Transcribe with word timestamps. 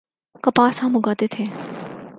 کپاس 0.43 0.83
ہم 0.83 0.95
اگاتے 0.97 1.27
تھے۔ 1.27 1.45